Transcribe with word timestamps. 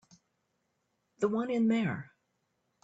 The 1.19 1.27
one 1.27 1.51
in 1.51 1.67
there. 1.67 2.11